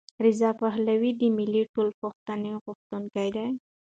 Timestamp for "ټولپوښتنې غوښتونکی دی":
1.73-3.47